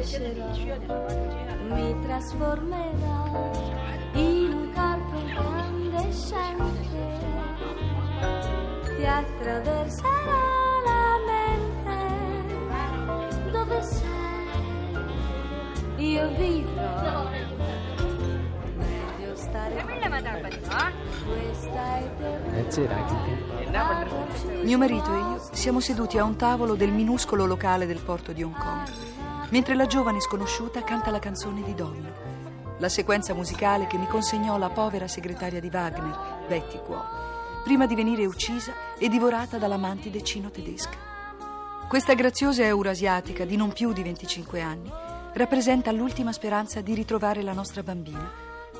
[0.00, 0.46] crescerò,
[1.68, 3.50] mi trasformerò
[4.14, 6.88] in un corpo incandescente,
[8.96, 10.08] ti attraverserò
[10.86, 11.98] la mente,
[13.50, 14.08] dove sei?
[15.96, 17.28] Io vivrò.
[18.76, 19.84] Meglio stare
[21.26, 21.98] questa
[22.54, 24.06] eternità.
[24.62, 28.42] Mio marito e io siamo seduti a un tavolo del minuscolo locale del porto di
[28.42, 28.88] Hong Kong,
[29.50, 32.12] mentre la giovane sconosciuta canta la canzone di Domino,
[32.78, 37.04] la sequenza musicale che mi consegnò la povera segretaria di Wagner, Betty Guo,
[37.62, 41.08] prima di venire uccisa e divorata dalla mantide cino-tedesca.
[41.88, 44.90] Questa graziosa eurasiatica di non più di 25 anni
[45.34, 48.30] rappresenta l'ultima speranza di ritrovare la nostra bambina,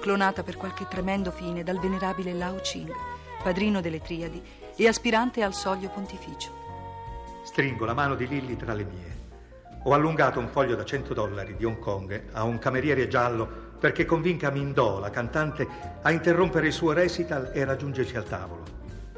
[0.00, 2.92] clonata per qualche tremendo fine dal venerabile Lao Ching,
[3.42, 4.42] padrino delle Triadi
[4.77, 6.50] e aspirante al soglio pontificio.
[7.42, 9.30] Stringo la mano di Lilly tra le mie.
[9.84, 14.05] Ho allungato un foglio da 100 dollari di Hong Kong a un cameriere giallo perché
[14.05, 15.67] convinca Mindò, la cantante,
[16.03, 18.62] a interrompere il suo recital e raggiungerci al tavolo.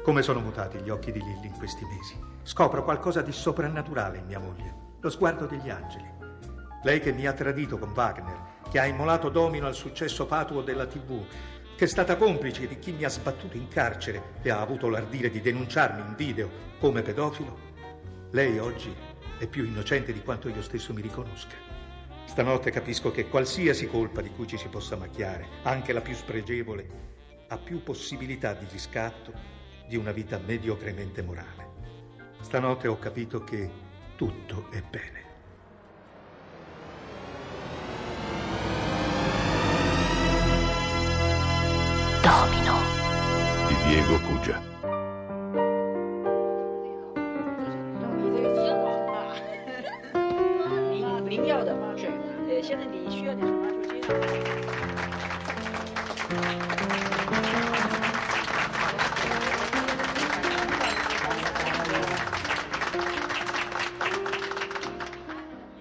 [0.01, 2.17] Come sono mutati gli occhi di Lilly in questi mesi.
[2.43, 6.09] Scopro qualcosa di soprannaturale in mia moglie, lo sguardo degli angeli.
[6.83, 10.85] Lei che mi ha tradito con Wagner, che ha immolato domino al successo fatuo della
[10.85, 11.25] TV,
[11.75, 15.29] che è stata complice di chi mi ha sbattuto in carcere e ha avuto l'ardire
[15.29, 17.71] di denunciarmi in video come pedofilo,
[18.31, 21.55] lei oggi è più innocente di quanto io stesso mi riconosca.
[22.25, 26.87] Stanotte capisco che qualsiasi colpa di cui ci si possa macchiare, anche la più spregevole,
[27.49, 29.33] ha più possibilità di riscatto
[29.87, 31.71] di una vita mediocremente morale.
[32.41, 33.69] Stanotte ho capito che
[34.15, 35.21] tutto è bene.
[42.21, 42.79] Domino.
[43.67, 44.82] di Diego Cugia.
[51.32, 52.06] 你不一定要的嘛，是，
[52.48, 54.00] 呃，现在你需要点什么就接。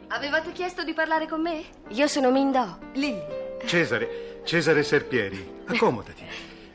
[0.09, 1.63] Avevate chiesto di parlare con me?
[1.89, 2.77] Io sono Mindò.
[2.93, 3.21] Lilly,
[3.65, 6.25] Cesare, Cesare Serpieri, accomodati.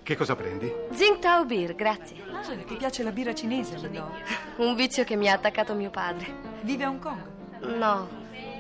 [0.03, 0.72] Che cosa prendi?
[0.91, 2.16] Tsingtao Beer, grazie.
[2.32, 4.09] ah, ti piace la birra cinese, Lindò?
[4.56, 6.26] Un vizio che mi ha attaccato mio padre.
[6.62, 7.20] Vive a Hong Kong?
[7.76, 8.09] No,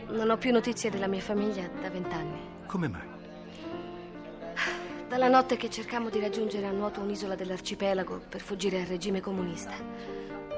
[0.09, 2.39] non ho più notizie della mia famiglia da vent'anni.
[2.65, 3.15] Come mai?
[5.07, 9.73] Dalla notte che cercammo di raggiungere a nuoto un'isola dell'arcipelago per fuggire al regime comunista.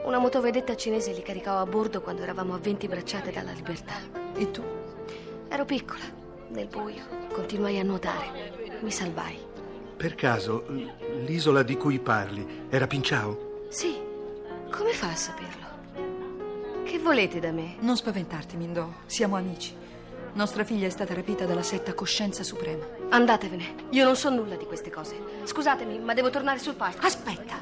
[0.06, 3.94] Una motovedetta cinese li caricò a bordo quando eravamo a 20 bracciate dalla libertà.
[4.36, 4.64] E tu?
[5.48, 6.04] Ero piccola,
[6.50, 8.80] nel buio, continuai a nuotare.
[8.82, 9.38] Mi salvai.
[9.96, 10.66] Per caso,
[11.26, 13.68] l'isola di cui parli era Pinciao?
[13.70, 14.00] Sì,
[14.72, 15.68] come fa a saperlo?
[16.90, 17.76] Che volete da me?
[17.82, 18.90] Non spaventarti, Mindò.
[19.06, 19.76] Siamo amici.
[20.34, 22.84] Nostra figlia è stata rapita dalla setta Coscienza Suprema.
[23.10, 25.16] Andatevene, io non so nulla di queste cose.
[25.44, 27.06] Scusatemi, ma devo tornare sul palco.
[27.06, 27.58] Aspetta!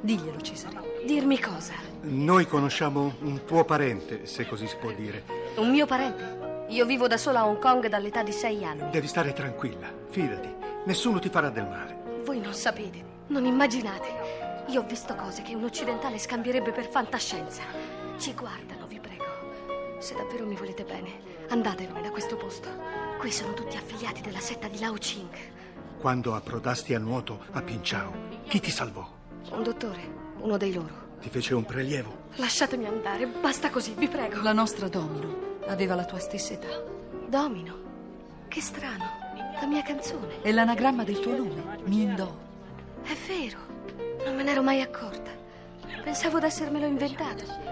[0.00, 1.02] Diglielo, Cesare.
[1.04, 1.74] Dirmi cosa?
[2.04, 5.24] Noi conosciamo un tuo parente, se così si può dire.
[5.56, 6.64] Un mio parente?
[6.70, 8.88] Io vivo da sola a Hong Kong dall'età di sei anni.
[8.90, 10.48] Devi stare tranquilla, fidati.
[10.86, 12.22] Nessuno ti farà del male.
[12.24, 14.64] Voi non sapete, non immaginate.
[14.68, 17.98] Io ho visto cose che un occidentale scambierebbe per fantascienza.
[18.20, 19.24] Ci guardano, vi prego.
[19.98, 21.08] Se davvero mi volete bene,
[21.48, 22.68] andatevene da questo posto.
[23.18, 25.34] Qui sono tutti affiliati della setta di Lao Ching.
[25.98, 28.12] Quando approdasti a nuoto a Pinciao,
[28.46, 29.10] chi ti salvò?
[29.52, 30.06] Un dottore,
[30.40, 31.16] uno dei loro.
[31.22, 32.28] Ti fece un prelievo?
[32.34, 34.42] Lasciatemi andare, basta così, vi prego.
[34.42, 36.82] La nostra Domino aveva la tua stessa età.
[37.26, 37.74] Domino.
[38.48, 39.04] Che strano.
[39.58, 40.42] La mia canzone.
[40.42, 42.36] È l'anagramma del tuo nome, Mindò.
[43.02, 43.58] È vero.
[44.26, 45.30] Non me ne ero mai accorta.
[46.04, 47.69] Pensavo d'essermelo inventato.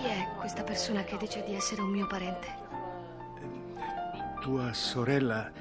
[0.00, 2.46] Chi è questa persona che dice di essere un mio parente?
[4.40, 5.52] Tua sorella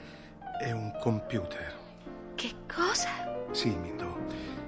[0.57, 1.75] è un computer.
[2.35, 3.09] Che cosa?
[3.51, 4.15] Sì, Mindò.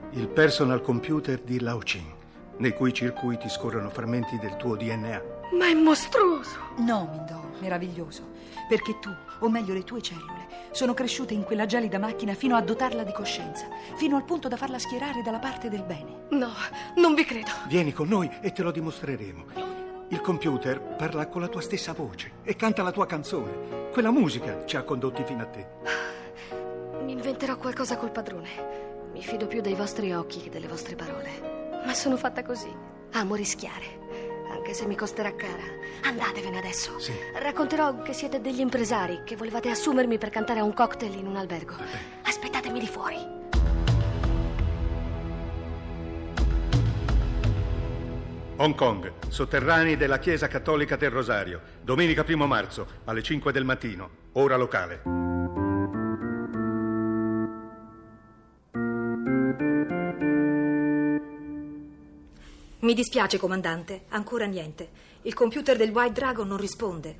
[0.09, 2.12] Il personal computer di Lao Chin,
[2.58, 5.22] nei cui circuiti scorrono frammenti del tuo DNA.
[5.58, 6.58] Ma è mostruoso.
[6.79, 8.29] No, Mindò, meraviglioso.
[8.68, 9.09] Perché tu,
[9.40, 13.12] o meglio le tue cellule, sono cresciute in quella gelida macchina fino a dotarla di
[13.12, 16.26] coscienza, fino al punto da farla schierare dalla parte del bene.
[16.29, 16.52] No,
[16.96, 17.52] non vi credo.
[17.68, 19.46] Vieni con noi e te lo dimostreremo.
[20.09, 23.90] Il computer parla con la tua stessa voce e canta la tua canzone.
[23.91, 25.68] Quella musica ci ha condotti fino a te.
[27.03, 28.50] Mi inventerò qualcosa col padrone.
[29.14, 31.82] Mi fido più dei vostri occhi che delle vostre parole.
[31.85, 32.73] Ma sono fatta così.
[33.12, 34.01] Amo rischiare.
[34.52, 35.64] Anche se mi costerà cara.
[36.03, 37.00] Andatevene adesso.
[37.00, 37.14] Sì.
[37.34, 41.38] Racconterò che siete degli impresari, che volevate assumermi per cantare a un cocktail in un
[41.38, 41.76] albergo.
[42.24, 43.40] Aspettatemi di fuori.
[48.58, 54.09] Hong Kong, sotterranei della Chiesa Cattolica del Rosario, domenica 1 marzo, alle 5 del mattino,
[54.34, 55.21] ora locale.
[62.82, 64.90] Mi dispiace, comandante, ancora niente.
[65.22, 67.16] Il computer del White Dragon non risponde.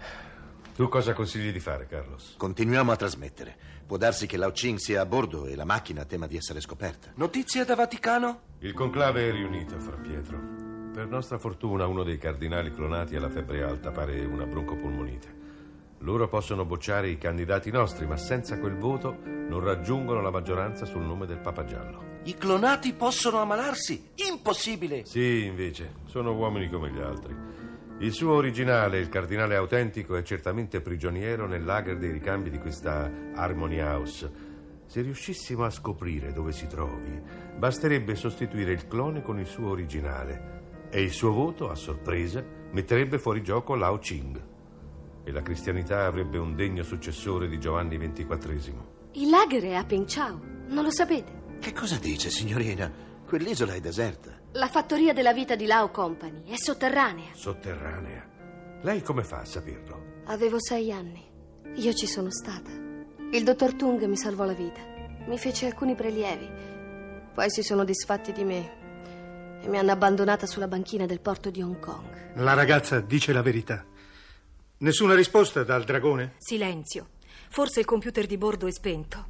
[0.74, 2.34] Tu cosa consigli di fare, Carlos?
[2.36, 3.56] Continuiamo a trasmettere.
[3.86, 7.12] Può darsi che Lao Ching sia a bordo e la macchina tema di essere scoperta.
[7.16, 8.40] Notizie da Vaticano?
[8.60, 10.40] Il conclave è riunito, Fra Pietro.
[10.94, 15.40] Per nostra fortuna uno dei cardinali clonati ha la febbre alta, pare una broncopolmonite.
[16.00, 21.04] Loro possono bocciare i candidati nostri, ma senza quel voto non raggiungono la maggioranza sul
[21.04, 22.11] nome del Papa Giallo.
[22.24, 24.10] I clonati possono ammalarsi?
[24.30, 25.06] Impossibile!
[25.06, 27.36] Sì, invece, sono uomini come gli altri.
[27.98, 33.12] Il suo originale, il cardinale autentico, è certamente prigioniero nel lager dei ricambi di questa
[33.34, 34.32] Harmony House.
[34.86, 37.20] Se riuscissimo a scoprire dove si trovi,
[37.58, 40.60] basterebbe sostituire il clone con il suo originale
[40.92, 44.44] e il suo voto, a sorpresa, metterebbe fuori gioco Lao Ching.
[45.24, 48.74] E la cristianità avrebbe un degno successore di Giovanni XXIV.
[49.14, 51.41] Il lager è a Ping Chao, non lo sapete?
[51.62, 52.92] Che cosa dice, signorina?
[53.24, 54.32] Quell'isola è deserta.
[54.54, 57.30] La fattoria della vita di Lao Company è sotterranea.
[57.36, 58.28] Sotterranea.
[58.82, 60.24] Lei come fa a saperlo?
[60.26, 61.24] Avevo sei anni.
[61.76, 62.72] Io ci sono stata.
[63.32, 64.82] Il dottor Tung mi salvò la vita.
[65.28, 66.50] Mi fece alcuni prelievi.
[67.32, 71.62] Poi si sono disfatti di me e mi hanno abbandonata sulla banchina del porto di
[71.62, 72.38] Hong Kong.
[72.38, 73.86] La ragazza dice la verità.
[74.78, 76.34] Nessuna risposta dal dragone?
[76.40, 77.10] Silenzio.
[77.50, 79.28] Forse il computer di bordo è spento.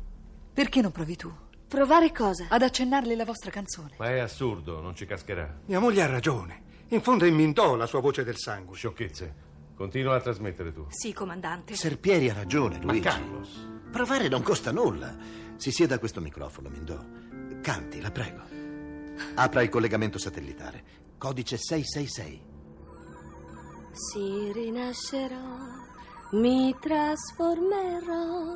[0.53, 2.47] Perché non provi tu Provare cosa?
[2.49, 3.91] ad accennarle la vostra canzone?
[3.97, 5.61] Ma è assurdo, non ci cascherà.
[5.67, 6.63] Mia moglie ha ragione.
[6.89, 8.75] In fondo è in Mindò la sua voce del sangue.
[8.75, 9.33] Sciocchezze.
[9.73, 10.87] Continua a trasmettere tu.
[10.89, 11.73] Sì, comandante.
[11.75, 13.07] Serpieri ha ragione, Ma Luigi.
[13.07, 15.15] Carlos, Provare non costa nulla.
[15.55, 16.99] Si sieda a questo microfono, Mindò.
[17.61, 18.41] Canti, la prego.
[19.35, 20.83] Apra il collegamento satellitare.
[21.17, 22.49] Codice 666.
[23.93, 25.55] Si rinascerò,
[26.33, 28.55] mi trasformerò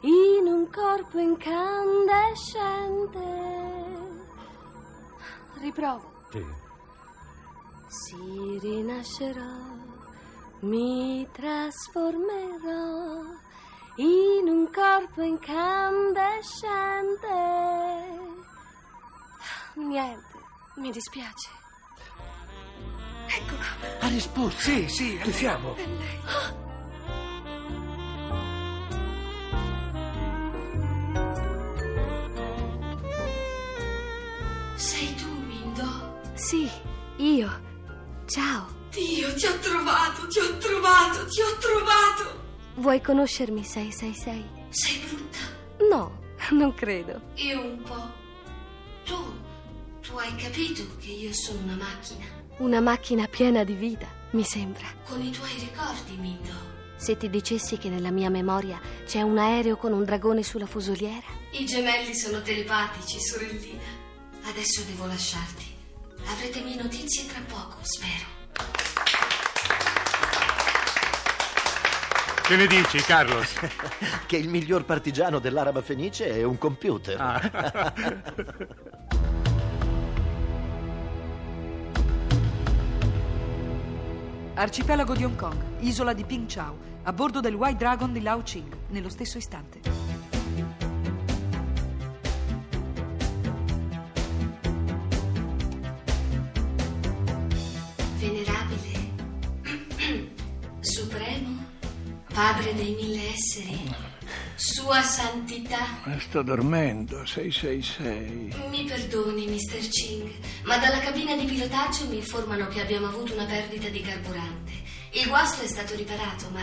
[0.00, 3.18] in un corpo incandescente.
[5.60, 6.26] Riprovo.
[6.30, 6.44] sì.
[7.88, 9.56] Si rinascerò,
[10.60, 13.22] mi trasformerò
[13.96, 17.26] in un corpo incandescente.
[19.74, 20.38] Niente,
[20.76, 21.50] mi dispiace.
[23.26, 23.64] Eccola.
[24.00, 24.60] Ha risposto?
[24.60, 25.74] Sì, sì, ci siamo.
[25.76, 26.57] Sei
[36.48, 36.66] Sì,
[37.18, 37.60] io.
[38.24, 38.68] Ciao.
[38.90, 42.40] Dio, ti ho trovato, ti ho trovato, ti ho trovato.
[42.76, 44.44] Vuoi conoscermi 666?
[44.70, 45.38] Sei brutta.
[45.90, 46.20] No,
[46.56, 47.20] non credo.
[47.34, 48.10] Io un po'.
[49.04, 49.14] Tu,
[50.00, 52.24] tu hai capito che io sono una macchina.
[52.60, 54.86] Una macchina piena di vita, mi sembra.
[55.06, 56.54] Con i tuoi ricordi, Mindo.
[56.96, 61.26] Se ti dicessi che nella mia memoria c'è un aereo con un dragone sulla fusoliera?
[61.50, 63.84] I gemelli sono telepatici, sorellina.
[64.44, 65.76] Adesso devo lasciarti.
[66.30, 68.36] Avrete mie notizie tra poco, spero.
[72.42, 73.54] Che ne dici, Carlos?
[74.26, 77.18] Che il miglior partigiano dell'araba fenice è un computer.
[84.54, 88.42] Arcipelago di Hong Kong, isola di Ping Chau, a bordo del White Dragon di Lao
[88.42, 89.97] Ching, nello stesso istante.
[100.88, 101.66] Supremo,
[102.32, 103.94] padre dei mille esseri,
[104.54, 105.86] sua santità.
[106.18, 108.54] Sto dormendo, 666.
[108.70, 109.86] Mi perdoni, Mr.
[109.88, 110.30] Ching,
[110.64, 114.72] ma dalla cabina di pilotaggio mi informano che abbiamo avuto una perdita di carburante.
[115.12, 116.60] Il guasto è stato riparato, ma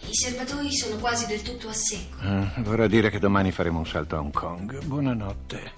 [0.00, 2.16] i serbatoi sono quasi del tutto a secco.
[2.20, 4.84] Ah, vorrà dire che domani faremo un salto a Hong Kong.
[4.84, 5.72] Buonanotte.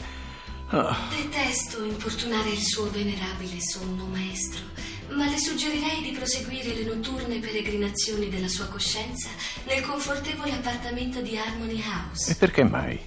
[0.73, 4.63] Ah, Detesto importunare il suo venerabile sonno maestro,
[5.11, 9.29] ma le suggerirei di proseguire le notturne peregrinazioni della sua coscienza
[9.67, 12.31] nel confortevole appartamento di Harmony House.
[12.33, 12.99] e perché mai?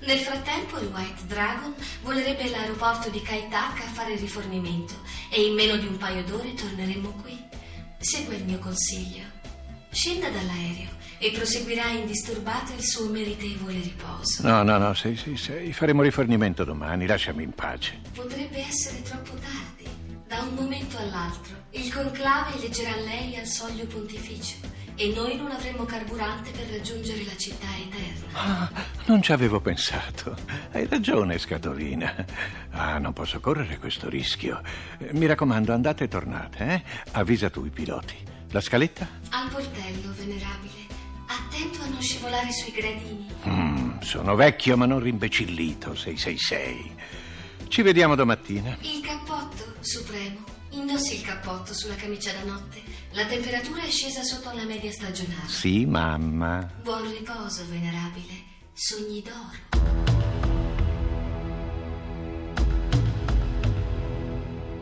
[0.00, 4.94] Nel frattempo il White Dragon volerebbe all'aeroporto di Kai Tak a fare rifornimento
[5.30, 7.36] e in meno di un paio d'ore torneremo qui.
[7.98, 9.24] Segua il mio consiglio.
[9.90, 14.46] Scenda dall'aereo e proseguirà indisturbato il suo meritevole riposo.
[14.46, 15.72] No, no, no, 666.
[15.72, 17.98] Faremo rifornimento domani, lasciami in pace.
[18.14, 19.77] Potrebbe essere troppo tardi.
[20.28, 24.56] Da un momento all'altro, il conclave leggerà lei al soglio pontificio
[24.94, 28.70] e noi non avremo carburante per raggiungere la città eterna.
[29.06, 30.36] Non ci avevo pensato.
[30.72, 32.26] Hai ragione, Scatolina.
[32.72, 34.60] Ah, non posso correre questo rischio.
[35.12, 36.82] Mi raccomando, andate e tornate, eh?
[37.12, 38.14] Avvisa tu i piloti.
[38.50, 39.08] La scaletta?
[39.30, 40.86] Al portello, venerabile.
[41.26, 43.26] Attento a non scivolare sui gradini.
[43.48, 46.96] Mm, sono vecchio ma non rimbecillito, 666.
[47.68, 48.76] Ci vediamo domattina.
[48.80, 49.27] Il cappotto,
[49.88, 50.44] supremo.
[50.72, 52.82] Indossi il cappotto sulla camicia da notte.
[53.12, 55.48] La temperatura è scesa sotto la media stagionale.
[55.48, 56.70] Sì, mamma.
[56.82, 58.34] Buon riposo, venerabile.
[58.74, 59.86] Sogni d'oro.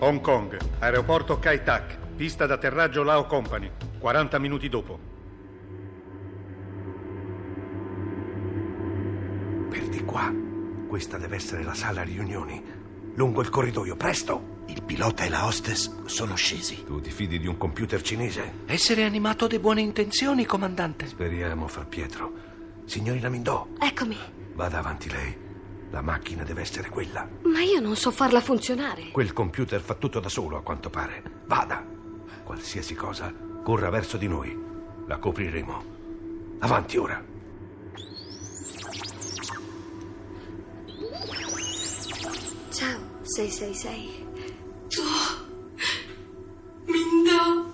[0.01, 4.99] Hong Kong, aeroporto Kai Tak, pista d'atterraggio Lao Company, 40 minuti dopo.
[9.71, 10.31] Per di qua.
[10.89, 12.75] Questa deve essere la sala riunioni.
[13.16, 14.54] Lungo il corridoio, presto!
[14.68, 16.85] Il pilota e la hostess sono scesi.
[16.85, 18.52] Tu ti fidi di un computer cinese?
[18.66, 21.06] Essere animato di buone intenzioni, comandante.
[21.06, 22.32] Speriamo, Fra Pietro.
[22.85, 24.16] Signorina Mindò, Eccomi.
[24.54, 25.35] vada avanti lei.
[25.90, 27.26] La macchina deve essere quella.
[27.44, 29.11] Ma io non so farla funzionare.
[29.12, 31.23] Quel computer fa tutto da solo, a quanto pare.
[31.46, 31.85] Vada.
[32.42, 33.32] Qualsiasi cosa,
[33.62, 34.56] corra verso di noi.
[35.06, 35.85] La copriremo.
[36.58, 37.23] Avanti ora.
[43.37, 44.25] Ciao, 666.
[46.87, 47.66] Mindò.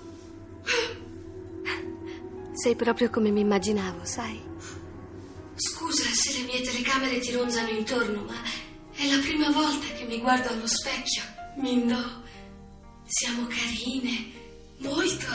[2.51, 4.41] Sei proprio come mi immaginavo, sai?
[5.55, 8.35] Scusa se le mie telecamere ti ronzano intorno, ma
[8.93, 11.23] è la prima volta che mi guardo allo specchio.
[11.55, 12.01] Mindò,
[13.05, 14.31] siamo carine,
[14.79, 15.27] molto.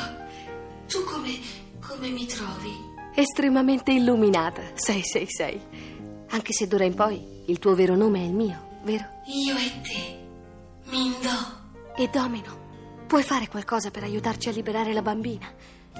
[0.88, 1.38] Tu come,
[1.80, 2.72] come mi trovi?
[3.14, 6.26] Estremamente illuminata, 666.
[6.28, 9.16] Anche se d'ora in poi il tuo vero nome è il mio, vero?
[9.26, 10.17] Io e te,
[10.90, 11.56] Mindò.
[11.96, 15.46] E Domino, puoi fare qualcosa per aiutarci a liberare la bambina?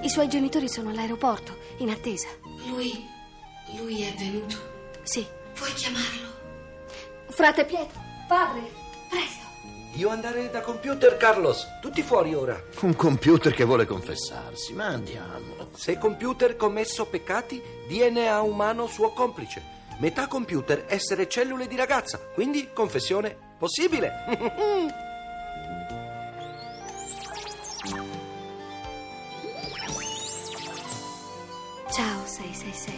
[0.01, 2.27] I suoi genitori sono all'aeroporto, in attesa.
[2.67, 3.05] Lui,
[3.77, 4.55] lui è venuto.
[5.03, 5.25] Sì.
[5.53, 6.27] Puoi chiamarlo?
[7.29, 8.61] Frate Pietro, padre,
[9.09, 9.45] presto.
[9.95, 11.67] Io andare da computer, Carlos.
[11.81, 12.59] Tutti fuori ora.
[12.81, 15.69] Un computer che vuole confessarsi, ma andiamo.
[15.75, 19.77] Se computer commesso peccati, DNA umano suo complice.
[19.99, 24.11] Metà computer essere cellule di ragazza, quindi confessione possibile.
[31.91, 32.95] Ciao, 666.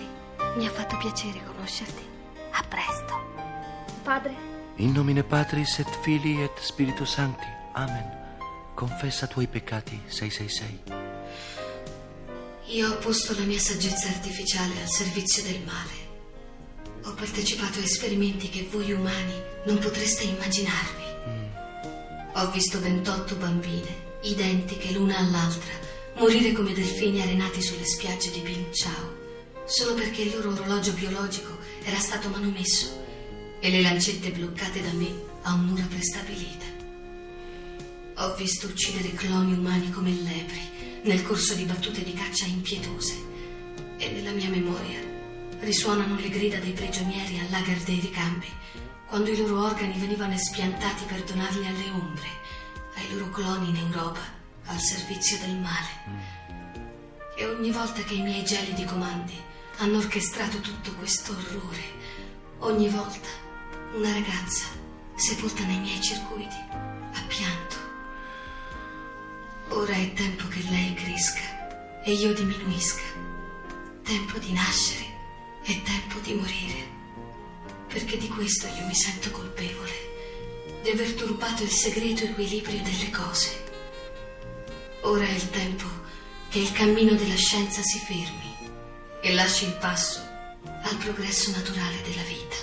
[0.57, 2.05] Mi ha fatto piacere conoscerti.
[2.51, 3.13] A presto.
[4.03, 4.35] Padre?
[4.75, 7.47] In nomine Patris et Filii et Spiritus Sancti.
[7.73, 8.19] Amen.
[8.75, 10.99] Confessa tuoi peccati, 666.
[12.65, 16.10] Io ho posto la mia saggezza artificiale al servizio del male.
[17.03, 19.34] Ho partecipato a esperimenti che voi umani
[19.65, 21.03] non potreste immaginarvi.
[22.34, 25.74] Ho visto 28 bambine, identiche l'una all'altra,
[26.17, 29.15] morire come delfini arenati sulle spiagge di Bing Chao,
[29.65, 33.03] solo perché il loro orologio biologico era stato manomesso
[33.60, 36.65] e le lancette bloccate da me a un'ora prestabilita.
[38.17, 43.15] Ho visto uccidere cloni umani come lepri nel corso di battute di caccia impietose
[43.98, 45.10] e nella mia memoria
[45.61, 48.47] risuonano le grida dei prigionieri al lager dei ricambi
[49.05, 52.27] quando i loro organi venivano espiantati per donarli alle ombre,
[52.95, 54.21] ai loro cloni in Europa
[54.67, 56.39] al servizio del male.
[57.35, 59.37] E ogni volta che i miei gelidi comandi
[59.79, 61.83] hanno orchestrato tutto questo orrore,
[62.59, 63.27] ogni volta
[63.93, 64.65] una ragazza
[65.15, 67.75] sepolta nei miei circuiti ha pianto.
[69.69, 73.19] Ora è tempo che lei cresca e io diminuisca.
[74.03, 75.10] Tempo di nascere
[75.63, 76.89] e tempo di morire.
[77.87, 79.91] Perché di questo io mi sento colpevole,
[80.81, 83.63] di aver turbato il segreto equilibrio delle cose.
[85.01, 85.85] Ora è il tempo
[86.49, 88.55] che il cammino della scienza si fermi
[89.21, 90.19] e lasci il passo
[90.63, 92.55] al progresso naturale della vita.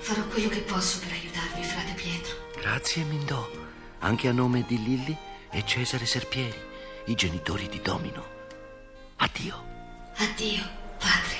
[0.00, 2.36] Farò quello che posso per aiutarvi, frate Pietro.
[2.56, 3.48] Grazie, Mindò.
[4.00, 5.16] Anche a nome di Lilli
[5.50, 6.58] e Cesare Serpieri,
[7.06, 8.24] i genitori di Domino.
[9.16, 9.64] Addio.
[10.16, 10.62] Addio,
[10.98, 11.39] padre.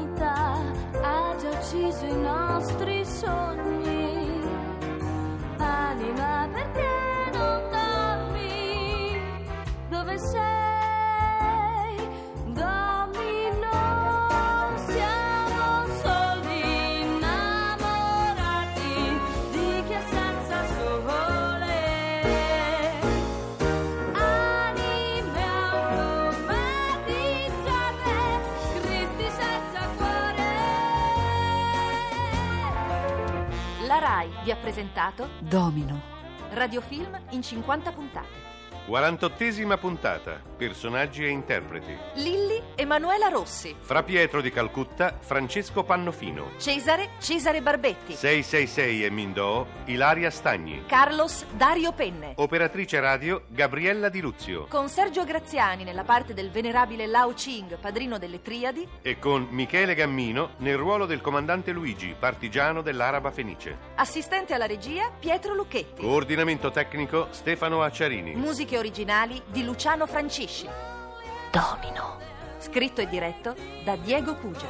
[1.41, 4.41] già ucciso i nostri sogni.
[5.57, 6.90] Anima perché non
[34.43, 36.01] vi ha presentato Domino.
[36.51, 38.50] Radiofilm in 50 puntate.
[38.91, 40.41] 48esima puntata.
[40.57, 41.95] Personaggi e interpreti.
[42.15, 43.73] Lilli Emanuela Rossi.
[43.79, 46.51] Fra Pietro di Calcutta, Francesco Pannofino.
[46.57, 48.15] Cesare Cesare Barbetti.
[48.15, 50.83] 666 e Mindò, Ilaria Stagni.
[50.87, 52.33] Carlos Dario Penne.
[52.35, 54.65] Operatrice radio, Gabriella Di Luzio.
[54.67, 58.85] Con Sergio Graziani nella parte del venerabile Lao Ching, padrino delle Triadi.
[59.01, 63.77] E con Michele Gammino nel ruolo del comandante Luigi, partigiano dell'Araba Fenice.
[63.95, 66.01] Assistente alla regia Pietro Lucchetti.
[66.01, 68.35] Coordinamento tecnico Stefano Acciarini.
[68.35, 70.67] Musiche originali di Luciano Francisci.
[71.51, 72.17] Domino.
[72.57, 74.67] Scritto e diretto da Diego Pugia.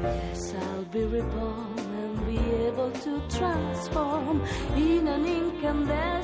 [0.00, 4.42] Yes, I'll be reborn and be able to transform
[4.76, 6.17] in an incandescent.